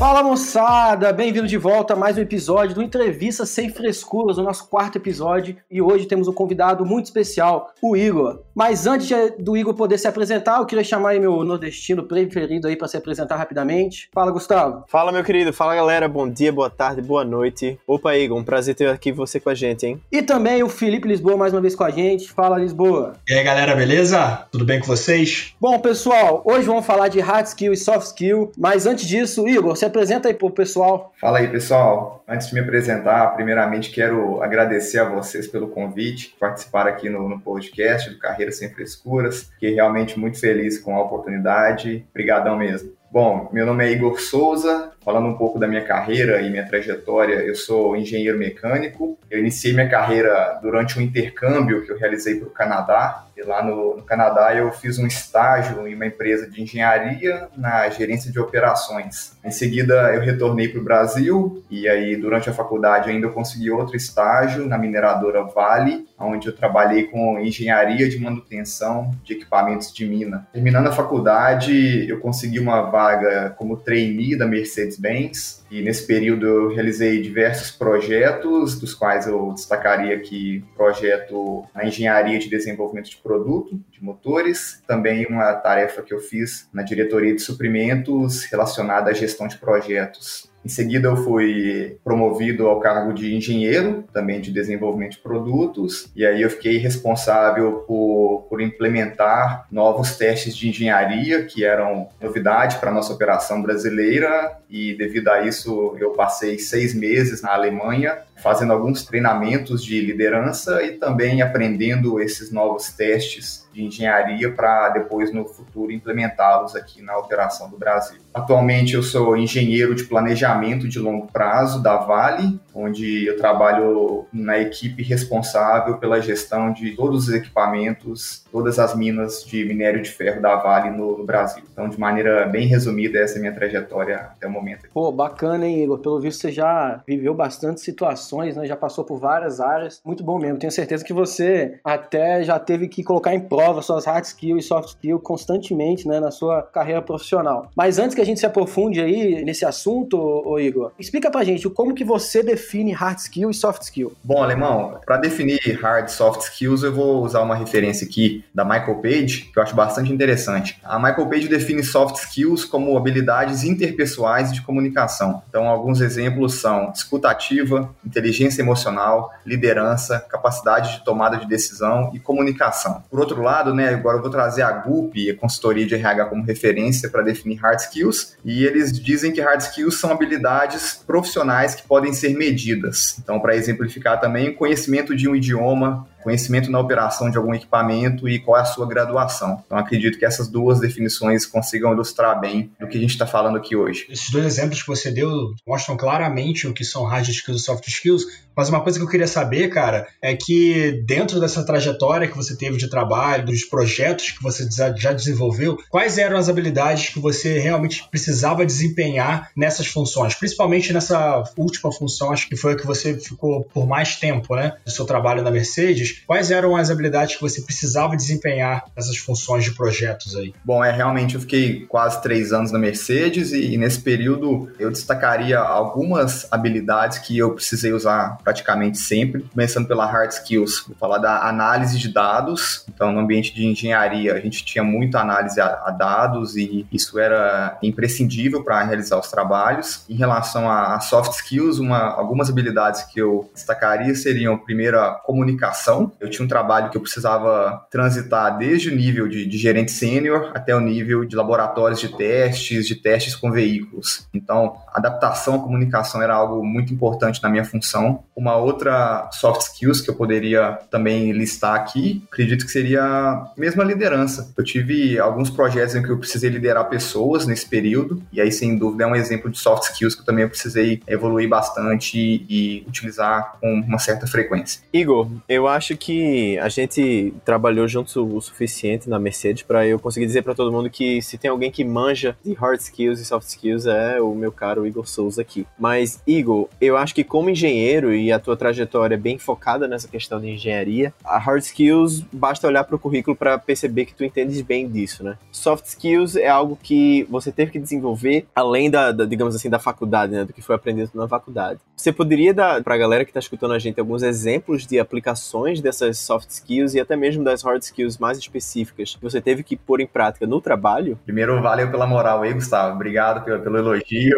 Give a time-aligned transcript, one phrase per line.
[0.00, 4.66] Fala moçada, bem-vindo de volta a mais um episódio do Entrevista Sem Frescuras, o nosso
[4.66, 5.58] quarto episódio.
[5.70, 8.40] E hoje temos um convidado muito especial, o Igor.
[8.54, 12.76] Mas antes do Igor poder se apresentar, eu queria chamar aí meu nordestino preferido aí
[12.76, 14.08] para se apresentar rapidamente.
[14.10, 14.84] Fala, Gustavo.
[14.88, 15.52] Fala, meu querido.
[15.52, 16.08] Fala, galera.
[16.08, 17.78] Bom dia, boa tarde, boa noite.
[17.86, 20.00] Opa, Igor, um prazer ter aqui você com a gente, hein?
[20.10, 22.32] E também o Felipe Lisboa mais uma vez com a gente.
[22.32, 23.16] Fala, Lisboa.
[23.28, 24.46] E aí, galera, beleza?
[24.50, 25.54] Tudo bem com vocês?
[25.60, 28.50] Bom, pessoal, hoje vamos falar de hard skill e soft skill.
[28.56, 31.12] Mas antes disso, Igor, se apresenta aí pro pessoal.
[31.20, 32.24] Fala aí, pessoal.
[32.26, 37.40] Antes de me apresentar, primeiramente quero agradecer a vocês pelo convite, participar aqui no, no
[37.40, 39.50] podcast do Carreira Sem Frescuras.
[39.54, 42.06] Fiquei realmente muito feliz com a oportunidade.
[42.10, 43.00] Obrigadão mesmo.
[43.12, 47.40] Bom, meu nome é Igor Souza, falando um pouco da minha carreira e minha trajetória,
[47.40, 49.18] eu sou engenheiro mecânico.
[49.28, 53.26] Eu iniciei minha carreira durante um intercâmbio que eu realizei para o Canadá.
[53.44, 58.30] Lá no, no, Canadá eu fiz um estágio em uma empresa de engenharia na gerência
[58.30, 59.36] de operações.
[59.44, 63.70] Em seguida eu retornei para o Brasil e aí durante a faculdade ainda eu consegui
[63.70, 70.06] outro estágio na mineradora Vale, onde eu trabalhei com engenharia de manutenção de equipamentos de
[70.06, 70.46] mina.
[70.52, 76.68] Terminando a faculdade eu consegui uma vaga como trainee da Mercedes-Benz e nesse período eu
[76.68, 83.16] realizei diversos projetos, dos quais eu destacaria aqui o projeto na engenharia de desenvolvimento de
[83.18, 89.14] produto, de motores, também uma tarefa que eu fiz na diretoria de suprimentos relacionada à
[89.14, 95.12] gestão de projetos em seguida, eu fui promovido ao cargo de engenheiro, também de desenvolvimento
[95.12, 101.64] de produtos, e aí eu fiquei responsável por, por implementar novos testes de engenharia, que
[101.64, 107.40] eram novidade para a nossa operação brasileira, e devido a isso, eu passei seis meses
[107.40, 114.52] na Alemanha, fazendo alguns treinamentos de liderança e também aprendendo esses novos testes de engenharia
[114.52, 118.18] para depois no futuro implementá-los aqui na operação do Brasil.
[118.32, 124.58] Atualmente eu sou engenheiro de planejamento de longo prazo da Vale, onde eu trabalho na
[124.58, 130.40] equipe responsável pela gestão de todos os equipamentos, todas as minas de minério de ferro
[130.40, 131.64] da Vale no, no Brasil.
[131.72, 134.88] Então, de maneira bem resumida, essa é a minha trajetória até o momento.
[134.92, 135.98] Pô, bacana, hein, Igor?
[135.98, 138.66] Pelo visto, você já viveu bastante situações, né?
[138.66, 140.00] Já passou por várias áreas.
[140.04, 140.58] Muito bom mesmo.
[140.58, 144.68] Tenho certeza que você até já teve que colocar em prova suas hard skills e
[144.68, 147.70] soft skills constantemente, né, na sua carreira profissional.
[147.76, 151.68] Mas antes que a gente se aprofunde aí nesse assunto, ô, Igor, explica pra gente
[151.70, 154.12] como que você define hard skill e soft skill.
[154.22, 158.64] Bom, Alemão, para definir hard e soft skills, eu vou usar uma referência aqui da
[158.64, 160.78] Michael Page, que eu acho bastante interessante.
[160.82, 165.42] A Michael Page define soft skills como habilidades interpessoais de comunicação.
[165.48, 173.02] Então, alguns exemplos são escutativa, inteligência emocional, liderança, capacidade de tomada de decisão e comunicação.
[173.10, 176.44] Por outro lado, né, agora eu vou trazer a GUP, a consultoria de RH, como
[176.44, 181.82] referência para definir hard skills, e eles dizem que hard skills são habilidades profissionais que
[181.82, 183.18] podem ser medidas.
[183.22, 188.38] Então, para exemplificar também, conhecimento de um idioma, conhecimento na operação de algum equipamento e
[188.38, 189.62] qual é a sua graduação.
[189.64, 193.56] Então, acredito que essas duas definições consigam ilustrar bem do que a gente está falando
[193.56, 194.06] aqui hoje.
[194.08, 195.30] Esses dois exemplos que você deu
[195.66, 198.24] mostram claramente o que são hard skills e soft skills,
[198.56, 202.56] mas uma coisa que eu queria saber, cara, é que dentro dessa trajetória que você
[202.56, 207.58] teve de trabalho, dos projetos que você já desenvolveu, quais eram as habilidades que você
[207.58, 213.18] realmente precisava desempenhar nessas funções, principalmente nessa última função, acho que foi a que você
[213.18, 217.40] ficou por mais tempo, né, do seu trabalho na Mercedes, quais eram as habilidades que
[217.40, 220.54] você precisava desempenhar nessas funções de projetos aí?
[220.64, 224.90] Bom, é realmente eu fiquei quase três anos na Mercedes e, e nesse período eu
[224.90, 230.84] destacaria algumas habilidades que eu precisei usar praticamente sempre, começando pela hard skills.
[230.86, 232.84] Vou falar da análise de dados.
[232.88, 237.18] Então, no ambiente de engenharia, a gente tinha muita análise a, a dados e isso
[237.18, 240.04] era imprescindível para realizar os trabalhos.
[240.08, 245.12] Em relação a, a soft skills, uma, algumas habilidades que eu destacaria seriam, primeiro, a
[245.14, 249.92] comunicação eu tinha um trabalho que eu precisava transitar desde o nível de, de gerente
[249.92, 254.26] sênior até o nível de laboratórios de testes, de testes com veículos.
[254.32, 258.24] Então, adaptação à comunicação era algo muito importante na minha função.
[258.36, 264.52] Uma outra soft skills que eu poderia também listar aqui, acredito que seria a liderança.
[264.56, 268.76] Eu tive alguns projetos em que eu precisei liderar pessoas nesse período, e aí, sem
[268.76, 273.56] dúvida, é um exemplo de soft skills que eu também precisei evoluir bastante e utilizar
[273.60, 274.82] com uma certa frequência.
[274.92, 279.98] Igor, eu acho acho que a gente trabalhou juntos o suficiente na Mercedes para eu
[279.98, 283.24] conseguir dizer para todo mundo que se tem alguém que manja de hard skills e
[283.24, 285.66] soft skills é o meu caro Igor Souza aqui.
[285.78, 290.06] Mas, Igor, eu acho que como engenheiro e a tua trajetória é bem focada nessa
[290.06, 294.24] questão de engenharia, a hard skills basta olhar para o currículo para perceber que tu
[294.24, 295.36] entendes bem disso, né?
[295.50, 299.78] Soft skills é algo que você teve que desenvolver além da, da digamos assim, da
[299.80, 300.44] faculdade, né?
[300.44, 301.80] Do que foi aprendido na faculdade.
[301.96, 305.79] Você poderia dar para a galera que está escutando a gente alguns exemplos de aplicações
[305.82, 309.76] dessas soft skills e até mesmo das hard skills mais específicas que você teve que
[309.76, 311.18] pôr em prática no trabalho?
[311.24, 312.94] Primeiro, valeu pela moral aí, Gustavo.
[312.94, 314.36] Obrigado pelo, pelo elogio.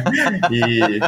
[0.50, 1.00] e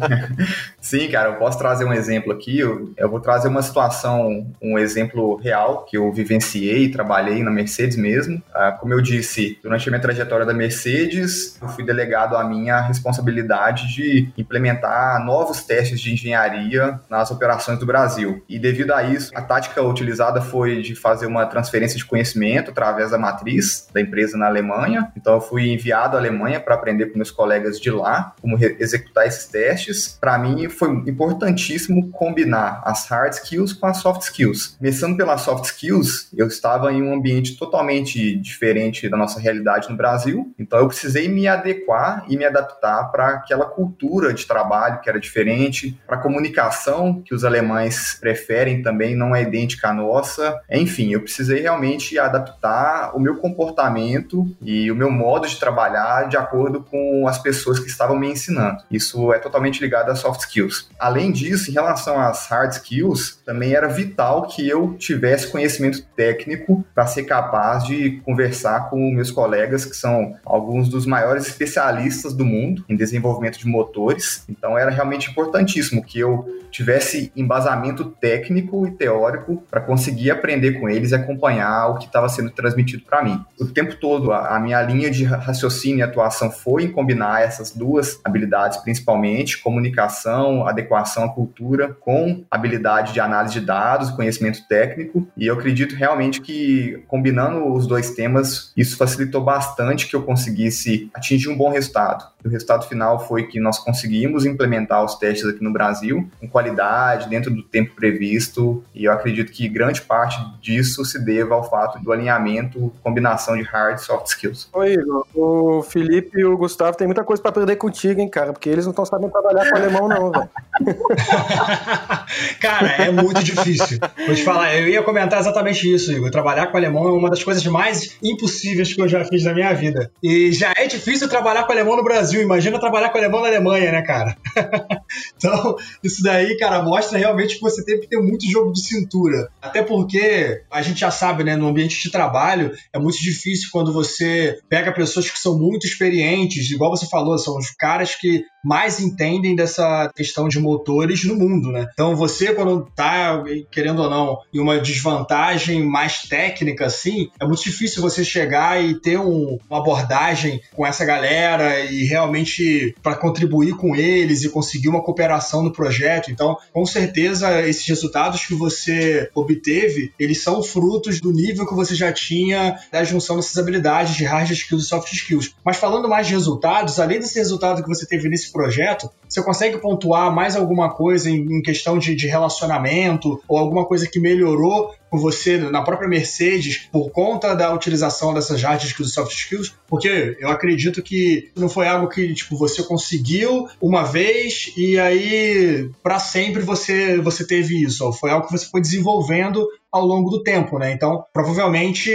[0.80, 2.58] sim, cara, eu posso trazer um exemplo aqui.
[2.58, 7.96] Eu, eu, vou trazer uma situação, um exemplo real que eu vivenciei, trabalhei na Mercedes
[7.96, 8.42] mesmo.
[8.54, 12.80] Ah, como eu disse, durante a minha trajetória da Mercedes, eu fui delegado a minha
[12.80, 18.42] responsabilidade de implementar novos testes de engenharia nas operações do Brasil.
[18.48, 23.10] E devido a isso, a tática utilizada foi de fazer uma transferência de conhecimento através
[23.10, 25.12] da matriz da empresa na Alemanha.
[25.16, 29.26] Então, eu fui enviado à Alemanha para aprender com meus colegas de lá como executar
[29.26, 30.16] esses testes.
[30.20, 34.76] Para mim, foi importantíssimo combinar as hard skills com as soft skills.
[34.78, 39.96] Começando pelas soft skills, eu estava em um ambiente totalmente diferente da nossa realidade no
[39.96, 45.08] Brasil, então eu precisei me adequar e me adaptar para aquela cultura de trabalho que
[45.08, 50.60] era diferente, para a comunicação que os alemães preferem também não é idêntica à nossa.
[50.70, 56.36] Enfim, eu precisei realmente adaptar o meu comportamento e o meu modo de trabalhar de
[56.36, 58.78] acordo com as pessoas que estavam me ensinando.
[58.90, 60.88] Isso é totalmente ligado às soft skills.
[60.98, 66.84] Além disso, em relação às hard skills, também era vital que eu tivesse conhecimento técnico
[66.94, 72.44] para ser capaz de conversar com meus colegas, que são alguns dos maiores especialistas do
[72.44, 74.44] mundo em desenvolvimento de motores.
[74.48, 80.88] Então era realmente importantíssimo que eu tivesse embasamento técnico e teórico para conseguir aprender com
[80.88, 83.42] eles e acompanhar o que estava sendo transmitido para mim.
[83.60, 87.70] O tempo todo, a, a, minha linha de raciocínio e atuação foi em combinar essas
[87.70, 95.26] duas habilidades, principalmente comunicação, adequação à cultura, com habilidade de análise de dados, conhecimento técnico.
[95.36, 101.10] E eu acredito realmente que combinando os dois temas, isso facilitou bastante que eu conseguisse
[101.14, 102.34] atingir um bom resultado.
[102.44, 107.28] O resultado final foi que nós conseguimos implementar os testes aqui no Brasil com qualidade,
[107.28, 108.63] dentro do tempo previsto,
[108.94, 113.62] e eu acredito que grande parte disso se deva ao fato do alinhamento, combinação de
[113.62, 114.68] hard e soft skills.
[114.72, 118.52] Oi, Igor, o Felipe e o Gustavo têm muita coisa para aprender contigo, hein, cara,
[118.52, 120.50] porque eles não estão sabendo trabalhar com alemão, não, velho.
[122.60, 123.98] cara, é muito difícil.
[124.26, 126.30] Vou te falar, eu ia comentar exatamente isso, Igor.
[126.30, 129.72] Trabalhar com alemão é uma das coisas mais impossíveis que eu já fiz na minha
[129.72, 130.10] vida.
[130.22, 133.90] E já é difícil trabalhar com alemão no Brasil imagina trabalhar com alemão na Alemanha,
[133.92, 134.36] né, cara?
[135.36, 139.48] então, isso daí, cara, mostra realmente que você tem que ter muito jogo de cintura.
[139.60, 143.92] Até porque a gente já sabe, né, no ambiente de trabalho é muito difícil quando
[143.92, 148.98] você pega pessoas que são muito experientes, igual você falou, são os caras que mais
[148.98, 151.86] entendem dessa questão de motores no mundo, né?
[151.92, 157.62] Então você, quando tá, querendo ou não, em uma desvantagem mais técnica, assim, é muito
[157.62, 163.76] difícil você chegar e ter um, uma abordagem com essa galera e realmente para contribuir
[163.76, 166.30] com eles e conseguir uma cooperação no projeto.
[166.30, 171.94] Então, com certeza, esses resultados que você obteve, eles são frutos do nível que você
[171.94, 175.54] já tinha da junção dessas habilidades de hard skills e soft skills.
[175.64, 179.78] Mas falando mais de resultados, além desse resultado que você teve nesse projeto, você consegue
[179.78, 184.94] pontuar mais alguma coisa em, em questão de, de relacionamento ou alguma coisa que melhorou
[185.10, 189.74] com você na própria Mercedes por conta da utilização dessas hard skills e soft skills?
[189.86, 195.88] Porque eu acredito que não foi algo que tipo você conseguiu uma vez e aí
[196.02, 200.42] para sempre você você teve isso, foi algo que você foi desenvolvendo ao longo do
[200.42, 200.90] tempo, né?
[200.90, 202.10] Então, provavelmente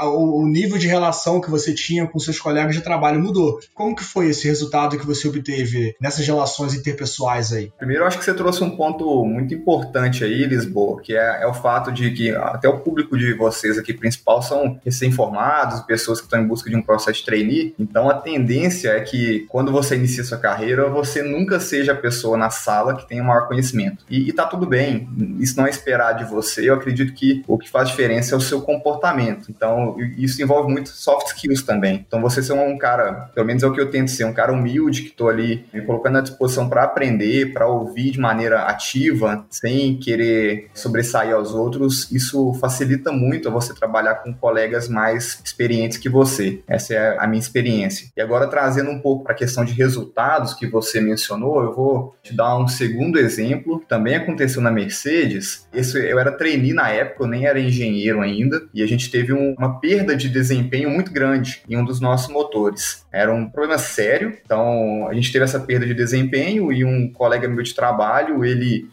[0.00, 3.60] a, o, nível de relação que você tinha com seus colegas de trabalho mudou.
[3.74, 7.70] Como que foi esse resultado que você obteve nessas relações interpessoais aí?
[7.76, 11.52] Primeiro, acho que você trouxe um ponto muito importante aí, Lisboa, que é, é o
[11.52, 16.40] fato de que até o público de vocês aqui principal são recém-formados, pessoas que estão
[16.40, 17.74] em busca de um processo de trainee.
[17.78, 22.38] Então, a tendência é que quando você inicia sua carreira, você nunca seja a pessoa
[22.38, 24.02] na sala que tem o maior conhecimento.
[24.08, 25.06] E, e tá tudo bem,
[25.38, 26.70] isso não é esperar de você.
[26.70, 29.50] Eu acredito acredito que o que faz diferença é o seu comportamento.
[29.50, 32.04] Então, isso envolve muito soft skills também.
[32.06, 34.52] Então, você ser um cara, pelo menos é o que eu tento ser, um cara
[34.52, 39.44] humilde que estou ali me colocando à disposição para aprender, para ouvir de maneira ativa,
[39.50, 46.08] sem querer sobressair aos outros, isso facilita muito você trabalhar com colegas mais experientes que
[46.08, 46.60] você.
[46.66, 48.08] Essa é a minha experiência.
[48.16, 52.14] E agora, trazendo um pouco para a questão de resultados que você mencionou, eu vou
[52.22, 55.66] te dar um segundo exemplo, também aconteceu na Mercedes.
[55.72, 59.32] Esse, eu era trainee na época, eu nem era engenheiro ainda, e a gente teve
[59.32, 63.06] um, uma perda de desempenho muito grande em um dos nossos motores.
[63.12, 67.48] Era um problema sério, então a gente teve essa perda de desempenho e um colega
[67.48, 68.88] meu de trabalho, ele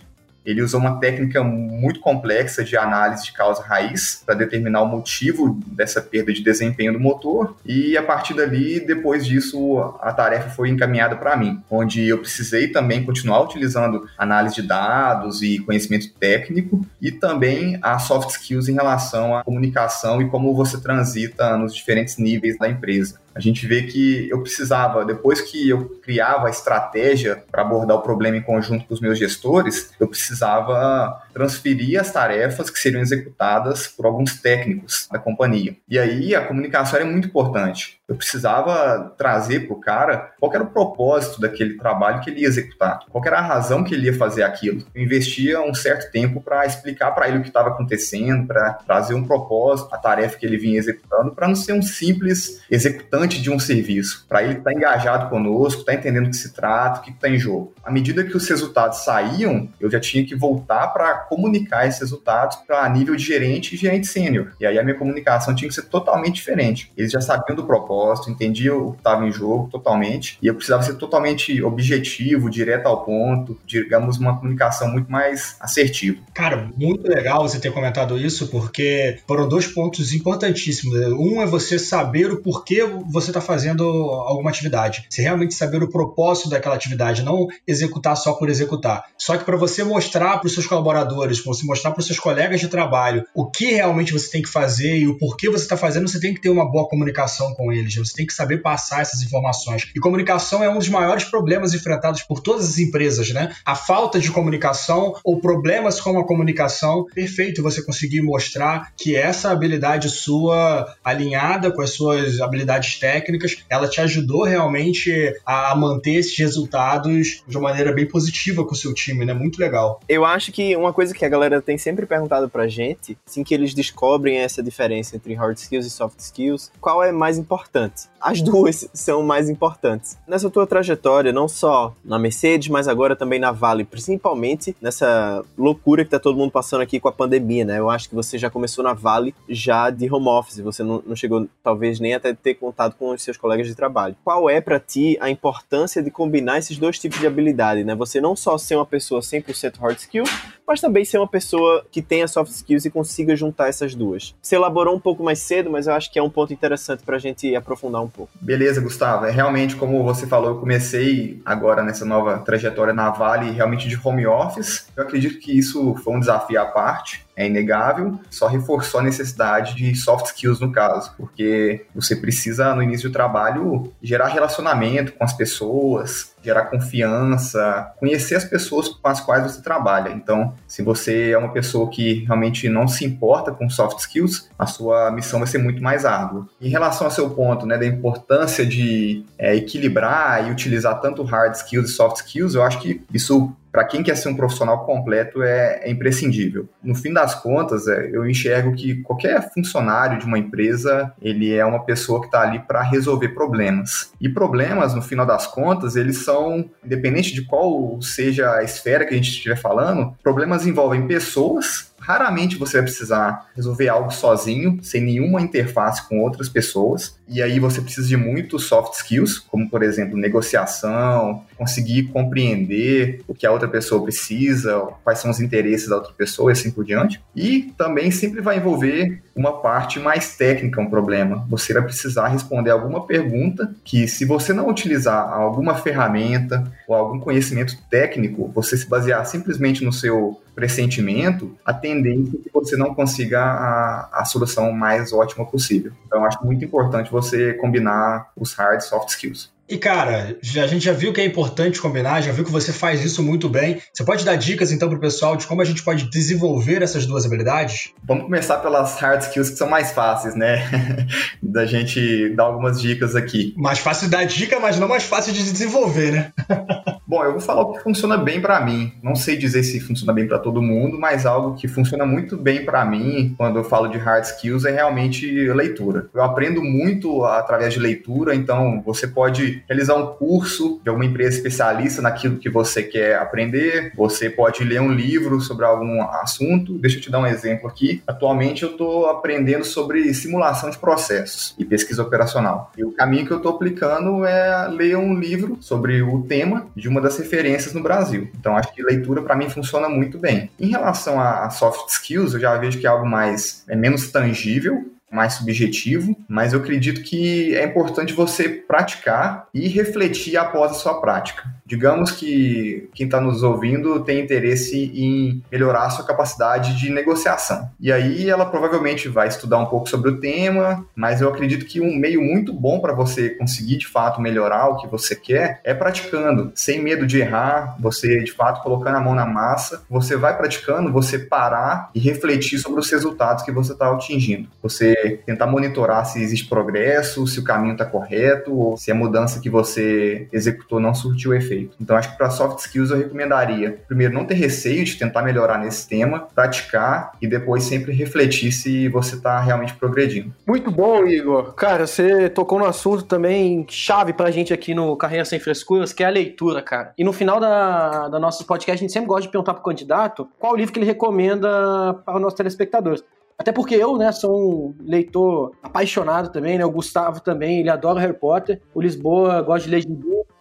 [0.50, 5.60] ele usou uma técnica muito complexa de análise de causa raiz para determinar o motivo
[5.68, 7.56] dessa perda de desempenho do motor.
[7.64, 12.68] E a partir dali, depois disso, a tarefa foi encaminhada para mim, onde eu precisei
[12.68, 18.74] também continuar utilizando análise de dados e conhecimento técnico e também a soft skills em
[18.74, 23.84] relação à comunicação e como você transita nos diferentes níveis da empresa a gente vê
[23.84, 28.86] que eu precisava, depois que eu criava a estratégia para abordar o problema em conjunto
[28.86, 35.08] com os meus gestores, eu precisava transferir as tarefas que seriam executadas por alguns técnicos
[35.10, 35.78] da companhia.
[35.88, 37.99] E aí a comunicação era muito importante.
[38.10, 42.48] Eu precisava trazer para o cara qual era o propósito daquele trabalho que ele ia
[42.48, 44.84] executar, qual era a razão que ele ia fazer aquilo.
[44.96, 49.14] Eu investia um certo tempo para explicar para ele o que estava acontecendo, para trazer
[49.14, 53.52] um propósito, a tarefa que ele vinha executando, para não ser um simples executante de
[53.52, 57.00] um serviço, para ele estar tá engajado conosco, estar tá entendendo o que se trata,
[57.00, 57.76] o que está em jogo.
[57.84, 62.58] À medida que os resultados saíam, eu já tinha que voltar para comunicar esses resultados
[62.58, 64.54] para nível de gerente e gerente sênior.
[64.60, 66.92] E aí a minha comunicação tinha que ser totalmente diferente.
[66.98, 67.99] Eles já sabiam do propósito,
[68.30, 73.04] entendiam o que estava em jogo totalmente, e eu precisava ser totalmente objetivo, direto ao
[73.04, 76.20] ponto, digamos, uma comunicação muito mais assertiva.
[76.34, 80.98] Cara, muito legal você ter comentado isso, porque foram dois pontos importantíssimos.
[81.14, 85.06] Um é você saber o porquê você está fazendo alguma atividade.
[85.10, 89.06] Você realmente saber o propósito daquela atividade, não executar só por executar.
[89.18, 92.20] Só que para você mostrar para os seus colaboradores colaboradores, você mostrar para os seus
[92.20, 95.78] colegas de trabalho o que realmente você tem que fazer e o porquê você está
[95.78, 97.89] fazendo, você tem que ter uma boa comunicação com eles.
[97.96, 99.90] Você tem que saber passar essas informações.
[99.96, 103.54] E comunicação é um dos maiores problemas enfrentados por todas as empresas, né?
[103.66, 107.06] A falta de comunicação ou problemas com a comunicação.
[107.14, 113.88] Perfeito você conseguir mostrar que essa habilidade sua, alinhada com as suas habilidades técnicas, ela
[113.88, 115.12] te ajudou realmente
[115.46, 119.34] a manter esses resultados de uma maneira bem positiva com o seu time, né?
[119.34, 120.00] Muito legal.
[120.08, 123.54] Eu acho que uma coisa que a galera tem sempre perguntado pra gente, assim que
[123.54, 127.79] eles descobrem essa diferença entre hard skills e soft skills, qual é mais importante?
[128.20, 130.18] As duas são mais importantes.
[130.28, 136.04] Nessa tua trajetória, não só na Mercedes, mas agora também na Vale, principalmente nessa loucura
[136.04, 137.80] que tá todo mundo passando aqui com a pandemia, né?
[137.80, 141.16] Eu acho que você já começou na Vale já de home office, você não, não
[141.16, 144.16] chegou talvez nem até ter contato com os seus colegas de trabalho.
[144.24, 147.96] Qual é para ti a importância de combinar esses dois tipos de habilidade, né?
[147.96, 150.24] Você não só ser uma pessoa 100% hard skill,
[150.70, 154.36] mas também ser uma pessoa que tenha soft skills e consiga juntar essas duas.
[154.40, 157.18] Você elaborou um pouco mais cedo, mas eu acho que é um ponto interessante para
[157.18, 157.56] gente
[158.02, 158.32] um pouco.
[158.40, 159.26] Beleza, Gustavo.
[159.26, 164.00] É realmente, como você falou, eu comecei agora nessa nova trajetória na Vale realmente de
[164.04, 164.88] home office.
[164.96, 169.74] Eu acredito que isso foi um desafio à parte é inegável, só reforçou a necessidade
[169.74, 175.24] de soft skills no caso, porque você precisa, no início do trabalho, gerar relacionamento com
[175.24, 180.10] as pessoas, gerar confiança, conhecer as pessoas com as quais você trabalha.
[180.10, 184.66] Então, se você é uma pessoa que realmente não se importa com soft skills, a
[184.66, 186.46] sua missão vai ser muito mais árdua.
[186.60, 191.56] Em relação ao seu ponto, né, da importância de é, equilibrar e utilizar tanto hard
[191.56, 195.42] skills e soft skills, eu acho que isso para quem quer ser um profissional completo
[195.42, 196.68] é, é imprescindível.
[196.84, 201.66] No fim das contas, é, eu enxergo que qualquer funcionário de uma empresa ele é
[201.66, 204.12] uma pessoa que está ali para resolver problemas.
[204.20, 209.14] E problemas, no final das contas, eles são, independente de qual seja a esfera que
[209.14, 215.02] a gente estiver falando, problemas envolvem pessoas Raramente você vai precisar resolver algo sozinho, sem
[215.02, 217.18] nenhuma interface com outras pessoas.
[217.28, 223.34] E aí você precisa de muitos soft skills, como por exemplo, negociação, conseguir compreender o
[223.34, 226.84] que a outra pessoa precisa, quais são os interesses da outra pessoa e assim por
[226.84, 227.22] diante.
[227.36, 231.46] E também sempre vai envolver uma parte mais técnica, um problema.
[231.50, 237.20] Você vai precisar responder alguma pergunta que, se você não utilizar alguma ferramenta ou algum
[237.20, 242.94] conhecimento técnico, você se basear simplesmente no seu pressentimento, a tendência é que você não
[242.94, 245.94] consiga a, a solução mais ótima possível.
[246.06, 249.52] Então, eu acho muito importante você combinar os hard e soft skills.
[249.70, 252.74] E cara, já, a gente já viu que é importante combinar, já viu que você
[252.74, 253.80] faz isso muito bem.
[253.94, 257.06] Você pode dar dicas então para o pessoal de como a gente pode desenvolver essas
[257.06, 257.92] duas habilidades?
[258.04, 260.58] Vamos começar pelas hard skills que são mais fáceis, né?
[261.42, 263.54] da gente dar algumas dicas aqui.
[263.58, 266.34] Mais fácil dar dica, mas não mais fácil de desenvolver, né?
[267.10, 268.94] Bom, eu vou falar o que funciona bem para mim.
[269.02, 272.64] Não sei dizer se funciona bem para todo mundo, mas algo que funciona muito bem
[272.64, 276.08] para mim quando eu falo de hard skills é realmente leitura.
[276.14, 281.36] Eu aprendo muito através de leitura, então você pode realizar um curso de alguma empresa
[281.36, 286.78] especialista naquilo que você quer aprender, você pode ler um livro sobre algum assunto.
[286.78, 288.04] Deixa eu te dar um exemplo aqui.
[288.06, 292.72] Atualmente eu estou aprendendo sobre simulação de processos e pesquisa operacional.
[292.78, 296.88] E o caminho que eu estou aplicando é ler um livro sobre o tema de
[296.88, 298.30] uma uma das referências no Brasil.
[298.38, 300.52] Então, acho que leitura para mim funciona muito bem.
[300.60, 304.86] Em relação a soft skills, eu já vejo que é algo mais é menos tangível,
[305.12, 311.02] mais subjetivo, mas eu acredito que é importante você praticar e refletir após a sua
[311.02, 311.44] prática.
[311.70, 317.70] Digamos que quem está nos ouvindo tem interesse em melhorar a sua capacidade de negociação.
[317.80, 321.80] E aí ela provavelmente vai estudar um pouco sobre o tema, mas eu acredito que
[321.80, 325.72] um meio muito bom para você conseguir de fato melhorar o que você quer é
[325.72, 330.36] praticando, sem medo de errar, você de fato colocando a mão na massa, você vai
[330.36, 334.50] praticando, você parar e refletir sobre os resultados que você está atingindo.
[334.64, 339.40] Você tentar monitorar se existe progresso, se o caminho está correto ou se a mudança
[339.40, 344.14] que você executou não surtiu efeito Então, acho que para soft skills eu recomendaria, primeiro,
[344.14, 349.16] não ter receio de tentar melhorar nesse tema, praticar e depois sempre refletir se você
[349.16, 350.34] está realmente progredindo.
[350.46, 351.54] Muito bom, Igor.
[351.54, 355.92] Cara, você tocou no assunto também chave para a gente aqui no Carreira Sem Frescuras,
[355.92, 356.94] que é a leitura, cara.
[356.98, 359.66] E no final da, da nosso podcast, a gente sempre gosta de perguntar para o
[359.66, 363.04] candidato qual livro que ele recomenda para os nossos telespectadores.
[363.40, 366.66] Até porque eu, né, sou um leitor apaixonado também, né?
[366.66, 368.62] O Gustavo também, ele adora Harry Potter.
[368.74, 369.86] O Lisboa gosta de ler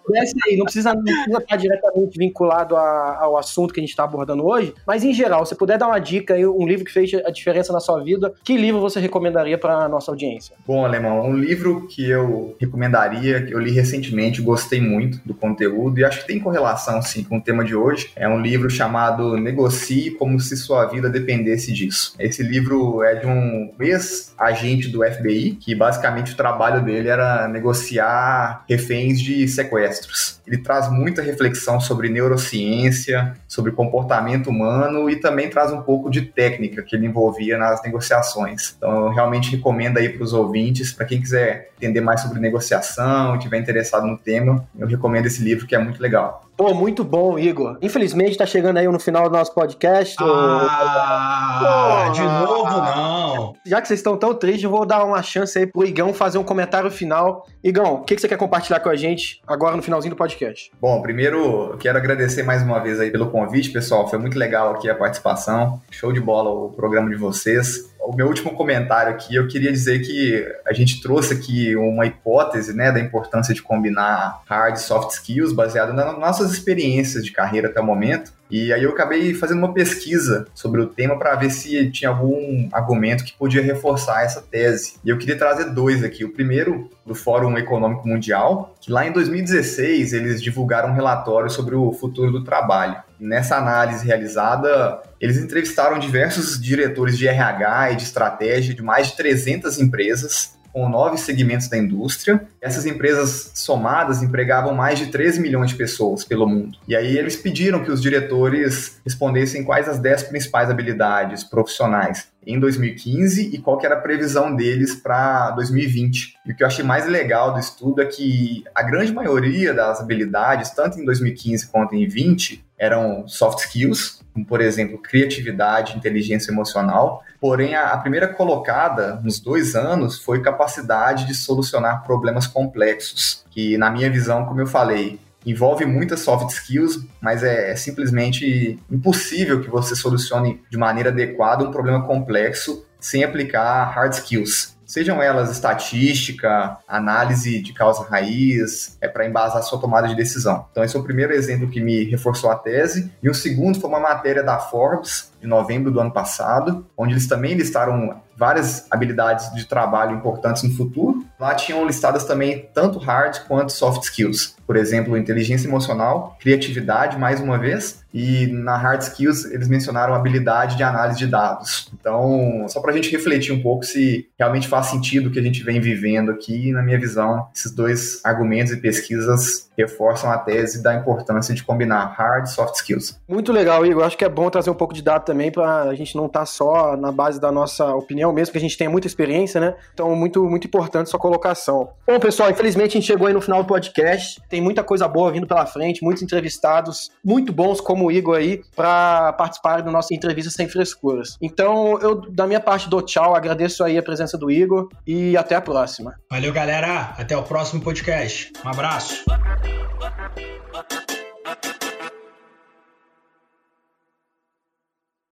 [0.08, 3.90] Desce aí, não precisa, não precisa estar diretamente vinculado a, ao assunto que a gente
[3.90, 6.92] está abordando hoje, mas em geral, se puder dar uma dica aí, um livro que
[6.92, 10.54] fez a diferença na sua vida, que livro você recomendaria para a nossa audiência?
[10.66, 15.98] Bom, Alemão, um livro que eu recomendaria, que eu li recentemente, gostei muito do conteúdo
[15.98, 19.36] e acho que tem correlação, sim, com o tema de hoje, é um livro chamado
[19.36, 22.14] Negocie como se sua vida dependesse disso.
[22.18, 28.64] Esse livro é de um ex-agente do FBI, que basicamente o trabalho dele era negociar
[28.68, 30.40] reféns de sequestro palestras.
[30.47, 36.23] Ele traz muita reflexão sobre neurociência, sobre comportamento humano e também traz um pouco de
[36.23, 38.75] técnica que ele envolvia nas negociações.
[38.76, 43.37] Então, eu realmente recomendo aí para os ouvintes, para quem quiser entender mais sobre negociação,
[43.37, 46.45] e tiver interessado no tema, eu recomendo esse livro que é muito legal.
[46.57, 47.78] Pô, muito bom, Igor.
[47.81, 50.17] Infelizmente tá chegando aí no final do nosso podcast.
[50.21, 53.27] Ah, de novo não.
[53.64, 56.38] Já que vocês estão tão tristes, eu vou dar uma chance aí pro Igão fazer
[56.38, 57.47] um comentário final.
[57.62, 60.71] Igão, o que, que você quer compartilhar com a gente agora no finalzinho do podcast?
[60.80, 64.08] Bom, primeiro quero agradecer mais uma vez aí pelo convite, pessoal.
[64.08, 65.80] Foi muito legal aqui a participação.
[65.91, 69.99] Show de bola o programa de vocês o meu último comentário aqui, eu queria dizer
[69.99, 75.10] que a gente trouxe aqui uma hipótese, né, da importância de combinar hard e soft
[75.10, 78.32] skills baseado nas nossas experiências de carreira até o momento.
[78.50, 82.66] E aí eu acabei fazendo uma pesquisa sobre o tema para ver se tinha algum
[82.73, 84.94] argumento que podia reforçar essa tese.
[85.04, 86.25] E eu queria trazer dois aqui.
[86.25, 91.75] O primeiro, do Fórum Econômico Mundial, que lá em 2016 eles divulgaram um relatório sobre
[91.75, 93.02] o futuro do trabalho.
[93.18, 99.16] Nessa análise realizada, eles entrevistaram diversos diretores de RH e de estratégia de mais de
[99.16, 102.47] 300 empresas com nove segmentos da indústria.
[102.60, 106.78] Essas empresas somadas empregavam mais de 3 milhões de pessoas pelo mundo.
[106.86, 112.58] E aí eles pediram que os diretores respondessem quais as 10 principais habilidades profissionais em
[112.58, 116.34] 2015 e qual era a previsão deles para 2020.
[116.47, 120.00] E o que eu achei mais legal do estudo é que a grande maioria das
[120.00, 126.50] habilidades, tanto em 2015 quanto em 2020, eram soft skills, como por exemplo criatividade, inteligência
[126.50, 127.23] emocional.
[127.39, 133.91] Porém, a primeira colocada nos dois anos foi capacidade de solucionar problemas complexos, que na
[133.91, 139.71] minha visão, como eu falei, envolve muitas soft skills, mas é, é, simplesmente impossível que
[139.71, 146.78] você solucione de maneira adequada um problema complexo sem aplicar hard skills sejam elas estatística,
[146.89, 150.67] análise de causa raiz, é para embasar sua tomada de decisão.
[150.73, 153.13] Então esse é o primeiro exemplo que me reforçou a tese.
[153.23, 157.28] E o segundo foi uma matéria da Forbes de novembro do ano passado, onde eles
[157.28, 161.23] também listaram várias habilidades de trabalho importantes no futuro.
[161.39, 164.56] Lá tinham listadas também tanto hard quanto soft skills.
[164.69, 170.76] Por exemplo, inteligência emocional, criatividade, mais uma vez, e na hard skills eles mencionaram habilidade
[170.76, 171.91] de análise de dados.
[171.99, 175.43] Então, só para a gente refletir um pouco se realmente faz sentido o que a
[175.43, 180.83] gente vem vivendo aqui, na minha visão, esses dois argumentos e pesquisas reforçam a tese
[180.83, 183.19] da importância de combinar hard e soft skills.
[183.28, 184.04] Muito legal, Igor.
[184.04, 186.41] Acho que é bom trazer um pouco de dado também para a gente não estar
[186.41, 189.76] tá só na base da nossa opinião, mesmo que a gente tenha muita experiência, né?
[189.95, 191.91] Então, muito, muito importante sua colocação.
[192.04, 194.43] Bom, pessoal, infelizmente a gente chegou aí no final do podcast.
[194.49, 198.36] Tem tem muita coisa boa vindo pela frente, muitos entrevistados muito bons, como o Igor
[198.36, 201.38] aí, para participar da nossa entrevista sem frescuras.
[201.40, 205.54] Então, eu, da minha parte, dou tchau, agradeço aí a presença do Igor e até
[205.54, 206.16] a próxima.
[206.28, 207.14] Valeu, galera.
[207.16, 208.52] Até o próximo podcast.
[208.64, 209.25] Um abraço.